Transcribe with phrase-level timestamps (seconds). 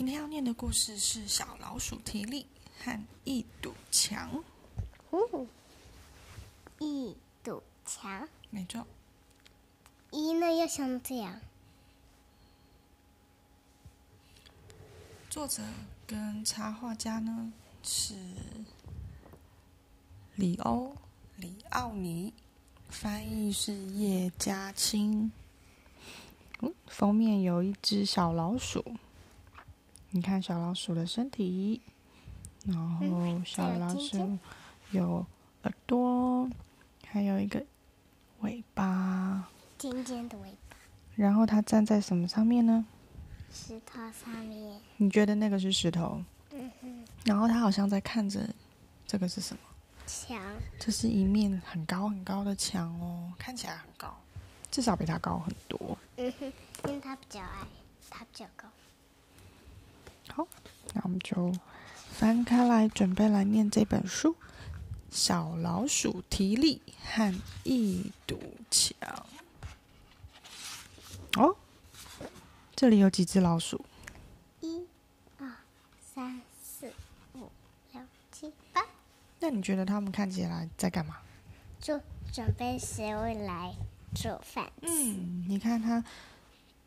[0.00, 2.46] 今天要念的故事是小老鼠提利
[2.82, 4.42] 和一堵墙。
[5.10, 5.46] 哦，
[6.78, 8.86] 一堵墙，没错，
[10.10, 11.38] 一呢要像这样。
[15.28, 15.62] 作者
[16.06, 18.14] 跟插画家呢是
[20.34, 20.96] 里欧
[21.36, 22.32] 里奥尼，
[22.88, 25.30] 翻译是叶嘉青。
[26.60, 28.82] 嗯，封面有一只小老鼠，
[30.12, 31.80] 你看小老鼠的身体，
[32.66, 34.36] 然后小老鼠
[34.90, 35.24] 有
[35.62, 36.50] 耳朵，
[37.06, 37.64] 还有一个
[38.40, 40.76] 尾巴，尖尖的尾巴，
[41.14, 42.84] 然后它站在什么上面呢？
[43.52, 44.80] 石头上面。
[44.96, 46.20] 你觉得那个是石头？
[46.52, 48.48] 嗯哼，然后它好像在看着
[49.06, 49.60] 这个是什么？
[50.08, 50.36] 墙。
[50.80, 54.12] 这是一面很高很高的墙哦，看起来很高，
[54.72, 55.96] 至少比它高很多。
[56.16, 56.52] 嗯哼，
[56.88, 57.66] 因为它比较矮，
[58.10, 58.66] 它比较高。
[60.34, 60.46] 好，
[60.94, 61.52] 那我们就
[62.12, 64.32] 翻开来，准备来念这本书
[65.10, 68.96] 《小老鼠提力和一堵墙》。
[71.40, 71.56] 哦，
[72.74, 73.84] 这里有几只老鼠？
[74.60, 74.86] 一、
[75.38, 75.48] 二、
[76.14, 76.92] 三、四、
[77.34, 77.50] 五、
[77.92, 78.82] 六、七、八，
[79.38, 81.16] 那你觉得它们看起来在干嘛？
[81.80, 82.00] 就
[82.32, 83.74] 准备谁会来
[84.14, 84.88] 做饭吃。
[84.88, 86.04] 嗯，你看它，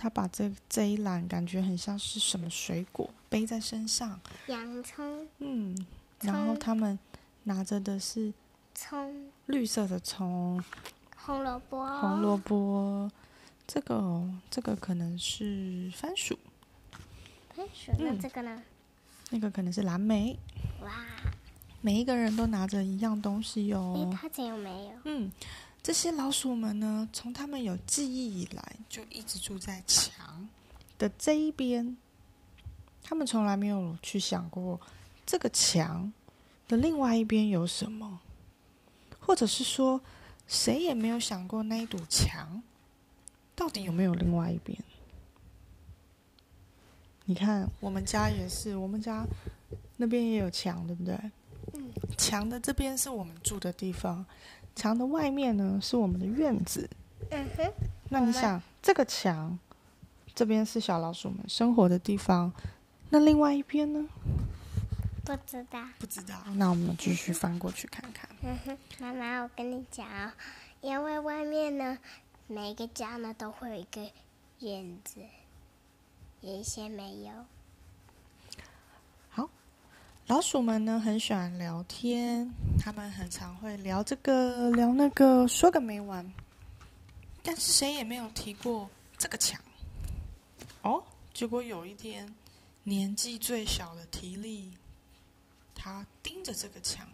[0.00, 4.18] 它把这这一篮感觉很像是什么水果背在身上。
[4.46, 5.76] 洋葱、嗯，
[6.22, 6.98] 然后他们
[7.42, 8.32] 拿着的是
[8.74, 10.64] 葱、绿色的葱、
[11.18, 13.10] 红萝卜、红萝卜，
[13.66, 16.38] 这个哦这个可能是番薯，
[17.54, 17.92] 番薯。
[17.98, 18.62] 那嗯这个呢？
[19.28, 20.38] 那个可能是蓝莓。
[20.82, 20.90] 哇，
[21.82, 24.10] 每一个人都拿着一样东西诶，哦。
[24.18, 24.92] 它这有没有？
[25.04, 25.30] 嗯，
[25.82, 30.48] 这些老鼠们呢，从他们有记忆以来，就一直住在墙
[30.98, 31.96] 的这一边。
[33.02, 34.78] 他们从来没有去想过
[35.26, 36.12] 这个墙
[36.68, 38.20] 的另外一边有什么，
[39.18, 40.00] 或者是说，
[40.46, 42.62] 谁也没有想过那一堵墙
[43.56, 44.78] 到底有没有另外一边。
[47.24, 49.24] 你看，我们家也是，我们家
[49.96, 51.18] 那边也有墙，对不对？
[51.72, 54.24] 嗯，墙的这边是我们住的地方，
[54.80, 56.88] 墙的外面呢是我们的院子。
[57.30, 57.70] 嗯哼，
[58.08, 59.58] 那你想，这个墙
[60.34, 62.50] 这边是小老鼠们生活的地方，
[63.10, 64.08] 那另外一边呢？
[65.22, 65.84] 不知道。
[65.98, 66.34] 不知道。
[66.54, 68.26] 那我们继续翻过去看看。
[68.42, 70.34] 嗯哼，妈妈，我跟你讲啊、
[70.80, 71.98] 因为外面呢，
[72.46, 74.10] 每个家呢都会有一个
[74.60, 75.20] 院子，
[76.40, 77.32] 有一些没有。
[80.30, 82.48] 老鼠们呢很喜欢聊天，
[82.78, 86.32] 他们很常会聊这个聊那个，说个没完。
[87.42, 88.88] 但是谁也没有提过
[89.18, 89.60] 这个墙。
[90.82, 91.02] 哦，
[91.34, 92.32] 结果有一天，
[92.84, 94.72] 年纪最小的提力，
[95.74, 97.04] 他盯着这个墙，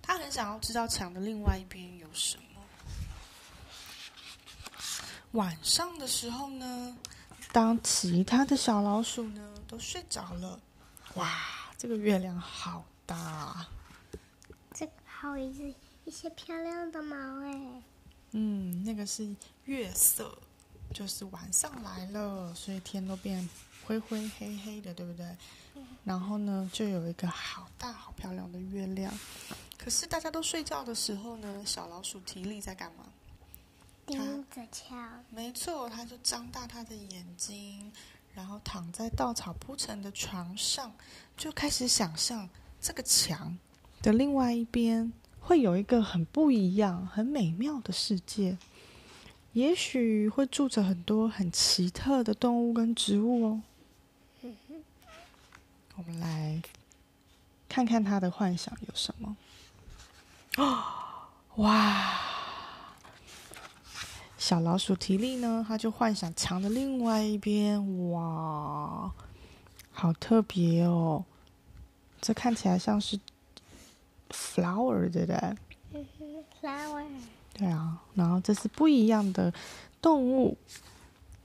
[0.00, 2.62] 他很想要知道墙的另外一边有什么。
[5.32, 6.96] 晚上的时候呢，
[7.52, 10.58] 当其他的小老鼠呢都睡着了，
[11.16, 11.28] 哇！
[11.80, 13.70] 这个月亮好大啊，
[14.74, 15.74] 这个还有一只
[16.04, 17.82] 一些漂亮的毛哎，
[18.32, 20.36] 嗯，那个是月色，
[20.92, 23.48] 就是晚上来了，所以天都变
[23.86, 25.34] 灰灰黑黑的，对不对？
[26.04, 29.10] 然后呢，就有一个好大好漂亮的月亮。
[29.78, 33.06] 可是大家都睡觉的时候呢，小老鼠提力在干嘛？
[34.04, 34.94] 盯着瞧。
[35.30, 37.90] 没错，它就张大它的眼睛，
[38.34, 40.92] 然后躺在稻草铺成的床上，
[41.36, 42.48] 就开始想象
[42.80, 43.58] 这个墙
[44.02, 48.56] 的另外一边会有一个很不一样、很美妙的世界，
[49.52, 53.62] 也许会住着很多很奇特的动物跟植物哦。
[55.96, 56.62] 我们来
[57.68, 59.36] 看看他的幻想有什么。
[60.56, 60.82] 哦，
[61.56, 62.18] 哇！
[64.40, 69.12] 小老鼠提利呢，他就幻想墙的另外一边，哇，
[69.92, 71.22] 好特别哦！
[72.22, 73.20] 这看起来像是
[74.30, 75.36] flower，对不对？
[75.92, 77.04] 嗯哼，flower。
[77.52, 79.52] 对啊，然后这是不一样的
[80.00, 80.56] 动物，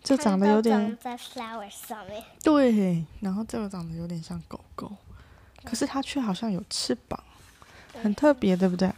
[0.00, 2.22] 这长得有点在 flower 上面。
[2.44, 4.92] 对，然后这个长得有点像狗狗，
[5.64, 7.18] 可是它却好像有翅膀，
[8.00, 8.88] 很特别，对不对？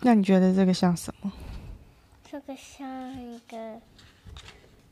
[0.00, 1.30] 那你觉得这个像什么？
[2.32, 3.78] 这个像一个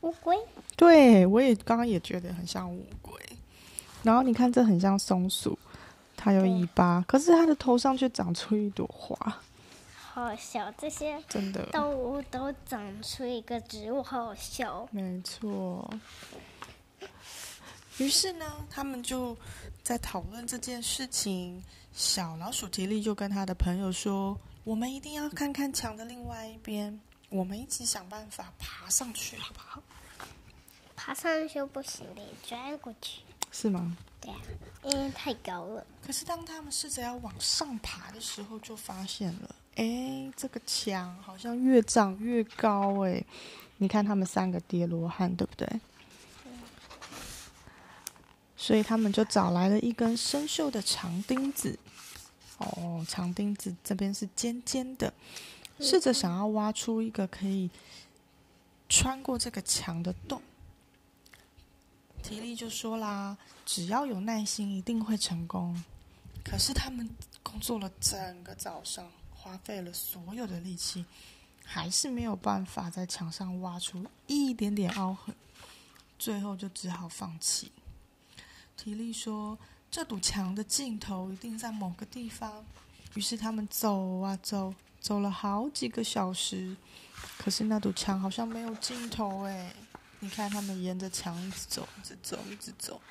[0.01, 0.37] 乌龟。
[0.77, 3.19] 对，我也刚刚也觉得很像乌龟。
[4.03, 5.57] 然后你看，这很像松鼠，
[6.15, 9.41] 它有尾巴，可是它的头上却长出一朵花，
[9.95, 11.65] 好小，这些真的。
[11.71, 14.87] 动物都长出一个植物，好好笑。
[14.91, 15.91] 没错。
[17.97, 19.35] 于是呢，他们就
[19.81, 21.63] 在讨论这件事情。
[21.91, 26.97] 小老鼠吉利就跟他的朋友说：“我们一定要看看墙的另外一边，
[27.31, 29.81] 我们一起想办法爬上去，好不好？”
[30.95, 33.21] 爬上去不行，得钻过去。
[33.51, 33.97] 是吗？
[34.21, 34.37] 对啊，
[34.83, 35.83] 因为太高了。
[36.05, 43.23] 可是当他们试着要往上爬的时候，就发现了，哎，这个墙好像越长越高，哎，
[43.77, 45.67] 你看他们三个叠罗汉，对不对？
[48.55, 51.79] 所以他们就找来了一根生锈的长钉子，
[52.59, 55.11] 哦，长钉子这边是尖尖的，
[55.81, 57.69] 试着想要挖出一个可以
[58.87, 60.41] 穿过这个墙的洞。
[62.21, 63.35] 提利就说啦
[63.65, 65.83] ：“只要有耐心，一定会成功。”
[66.45, 67.09] 可是他们
[67.41, 71.03] 工作了整个早上，花费了所有的力气，
[71.65, 75.35] 还是没有办法在墙上挖出一点点凹痕，
[76.19, 77.71] 最后就只好放弃。
[78.77, 79.57] 提利说
[79.89, 82.63] ：“这堵墙的尽头一定在某个地方。”
[83.15, 86.77] 于是他们走啊走，走了好几个小时，
[87.39, 89.73] 可是那堵墙好像没有尽头哎！
[90.19, 93.01] 你看，他们沿着墙一直走，一直走，一直走。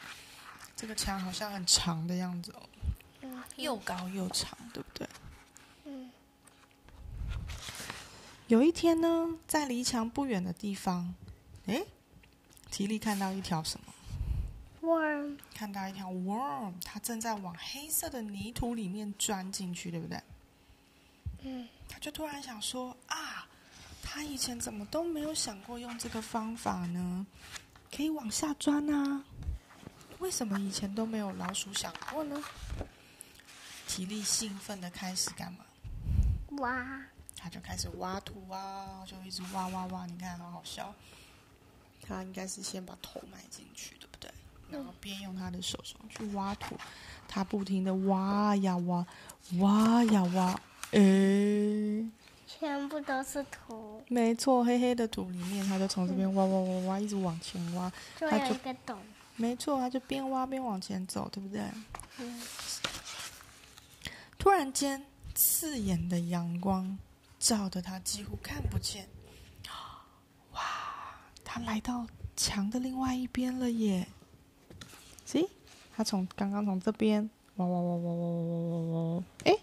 [0.76, 5.08] 这个墙好像很长的样子哦，又高又长，对不对？
[5.86, 6.10] 嗯。
[8.46, 11.12] 有一天呢，在离墙不远的地方，
[11.66, 11.82] 哎，
[12.70, 13.92] 提利看到一条什么
[14.80, 20.22] ？worm 看到一条 worm，它正在往黑色的泥土里面钻进去，对不对？
[21.42, 21.68] 嗯。
[21.88, 23.46] 他就突然想说啊，
[24.02, 27.26] 他以前怎么都没有想过用这个方法呢？
[27.94, 29.24] 可以往下钻啊？
[30.18, 32.42] 为什么以前都没有老鼠想过呢？
[33.88, 35.64] 体力兴奋的开始干嘛？
[36.58, 37.02] 挖。
[37.42, 40.04] 他就开始挖土啊，就一直挖挖挖。
[40.04, 40.94] 你看，好好笑。
[42.02, 44.30] 他应该是先把头埋进去对不对。
[44.70, 46.76] 然后边用他的手手去挖土，
[47.26, 49.06] 他不停的挖呀挖，
[49.58, 50.60] 挖呀挖，
[50.92, 52.08] 诶，
[52.46, 54.02] 全部都是土。
[54.08, 57.90] 没错，黑黑的土里面，它就从这边挖挖挖挖，一直往前挖。
[58.18, 58.98] 它就有一个洞。
[59.36, 61.62] 没错，它就边挖边往前走，对不对？
[62.18, 62.42] 嗯。
[64.38, 65.04] 突然间，
[65.34, 66.98] 刺眼的阳光
[67.38, 69.06] 照得他几乎看不见。
[70.52, 70.60] 哇，
[71.44, 72.06] 他来到
[72.36, 74.08] 墙的另外一边了耶！
[75.28, 75.46] 咦，
[75.94, 79.56] 他从刚刚从这边挖挖挖挖挖挖挖挖挖，哎，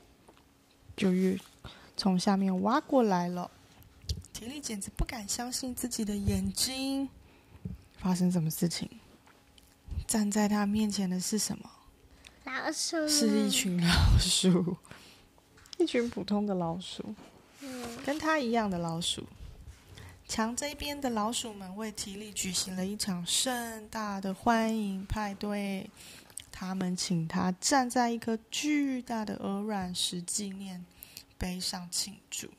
[0.97, 1.39] 就越
[1.95, 3.49] 从下面挖过来了。
[4.33, 7.07] 体力简直不敢相信自己的眼睛。
[7.97, 8.89] 发生什么事情？
[10.05, 11.69] 站在他面前的是什么？
[12.43, 13.07] 老鼠。
[13.07, 14.77] 是一群老鼠，
[15.79, 17.15] 一群普通的老鼠，
[18.05, 19.23] 跟他一样的老鼠。
[20.27, 25.89] 墙这边的老鼠们为提利举行了一场盛大的欢迎派对。
[26.59, 30.83] 他们请他站在一颗巨大的鹅卵石纪念
[31.37, 32.49] 碑上庆祝。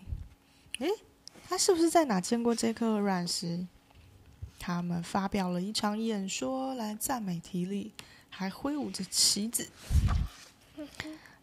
[0.78, 0.88] 诶，
[1.48, 3.66] 他是不是在哪见过这颗鹅卵石？
[4.56, 7.92] 他们发表了一场演说来赞美提利，
[8.30, 9.68] 还挥舞着旗子。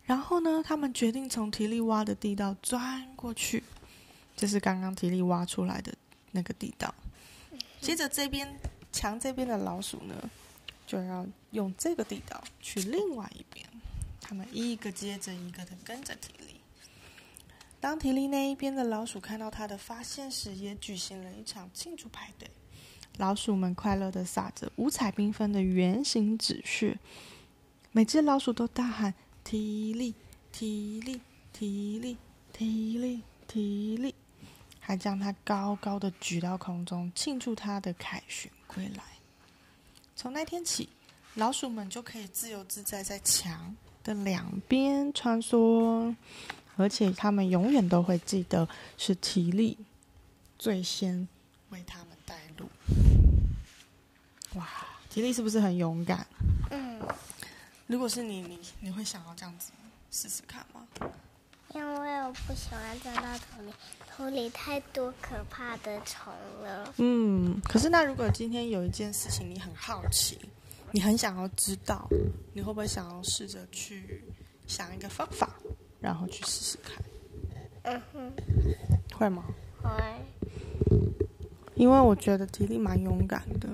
[0.05, 3.63] 然后呢，他们决定从提利挖的地道钻过去。
[4.37, 5.93] 这是刚刚提利挖出来的。
[6.31, 6.95] 那个地道，
[7.81, 8.57] 接着这边
[8.93, 10.29] 墙这边的老鼠呢，
[10.85, 13.65] 就要用这个地道去另外一边。
[14.21, 16.55] 他们一个接着一个的跟着提利。
[17.79, 22.49] 当提利那一边的老鼠看到他的发现时，也举行了一场庆祝派对。
[23.17, 26.97] 老鼠们快乐的撒着五彩缤纷的圆形纸屑，
[27.91, 29.13] 每只老鼠都大喊
[29.43, 30.15] ：“提利，
[30.51, 31.21] 提利，
[31.53, 32.17] 提利，
[32.51, 34.15] 提利，提利。”
[34.81, 39.03] 还将它高高的举到空中，庆祝它的凯旋归来。
[40.15, 40.87] 从那天起，
[41.35, 46.15] 老鼠们就可以自由自在在墙的两边穿梭，
[46.77, 48.67] 而且他们永远都会记得
[48.97, 49.77] 是提力
[50.57, 51.27] 最先
[51.69, 52.69] 为他们带路。
[54.53, 54.67] 哇，
[55.09, 56.25] 提力是不是很勇敢？
[56.71, 57.01] 嗯。
[57.87, 59.71] 如果是你，你你会想要这样子
[60.09, 60.87] 试试看吗？
[61.75, 63.73] 因为我不喜欢钻到土里，
[64.15, 66.31] 土里太多可怕的虫
[66.63, 66.93] 了。
[66.95, 70.39] 嗯，可是那如果今天有一件事情你很好奇，
[70.91, 72.07] 你很想要知道，
[72.53, 74.23] 你会不会想要试着去
[74.67, 75.49] 想一个方法，
[75.99, 77.03] 然后去试试看？
[77.83, 78.31] 嗯哼，
[79.17, 79.43] 会吗？
[79.83, 79.91] 会。
[81.75, 83.67] 因为我觉得体力蛮勇敢的，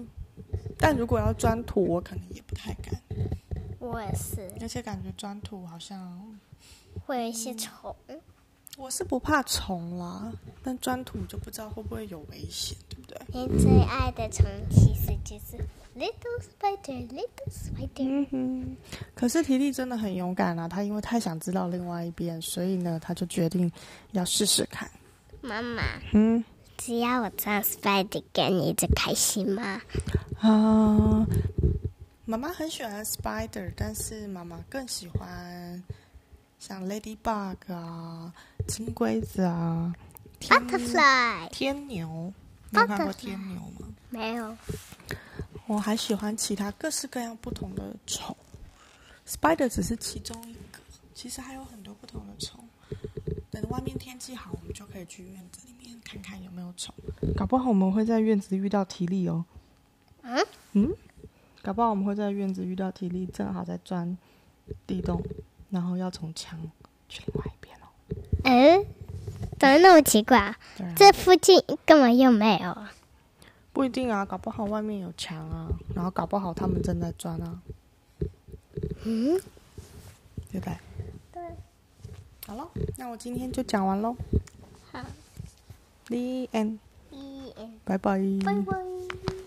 [0.75, 2.99] 但如果要钻土，我可能也不太敢。
[3.81, 4.49] 我也是。
[4.61, 6.39] 而且感觉钻土好像。
[7.05, 7.95] 会有一些虫，
[8.77, 10.29] 我是不怕虫啦，
[10.61, 13.17] 但钻土就不知道会不会有危险，对不对？
[13.29, 15.57] 你最爱的虫其实就是
[15.97, 18.03] little spider little spider。
[18.03, 18.77] 嗯哼，
[19.15, 20.67] 可是提利真的很勇敢啊！
[20.67, 23.71] 他因为太想知道另外一边，所以呢，他就决定
[24.11, 24.91] 要试试看。
[25.39, 25.81] 妈妈，
[26.13, 26.43] 嗯，
[26.77, 29.81] 只要我当 spider，你就开心吗？
[30.41, 31.25] 啊，
[32.31, 35.83] 妈妈很喜欢 spider，但是妈妈更喜欢
[36.57, 38.33] 像 ladybug 啊、
[38.69, 39.93] 金龟子啊、
[40.39, 42.31] 天 butterfly 天牛。
[42.69, 43.93] 你有看过天牛吗？
[44.09, 44.57] 没有，
[45.67, 48.33] 我还喜欢其他各式各样不同的虫
[49.27, 50.79] ，spider 只是其中一个，
[51.13, 52.63] 其实还有很多不同的虫。
[53.49, 56.95] 等外面天气好，我们就可以去院子里面看看有没有虫。
[57.35, 59.43] 搞不好我们会在院子遇到体力哦。
[60.21, 60.95] 嗯嗯，
[61.61, 64.17] 搞不好我们会在院子遇到体力，正好在钻
[64.87, 65.21] 地洞，
[65.69, 66.59] 然后要从墙
[67.07, 67.85] 去另外一边哦。
[68.43, 68.85] 嗯，
[69.59, 70.57] 怎么那么奇怪啊？
[70.95, 72.91] 这附近根本又没有啊。
[73.73, 77.61] 不一定啊，搞不好外面有墙啊，然后搞不好他们正在钻啊，
[79.05, 79.39] 嗯，
[80.51, 80.77] 对不对？
[81.31, 81.41] 对。
[82.47, 84.15] 好了，那我今天就讲完喽。
[84.91, 84.99] 好
[86.07, 86.17] ，The
[86.51, 86.79] end，
[87.11, 87.53] 一，
[87.85, 88.19] 拜拜。
[88.43, 89.40] 拜拜。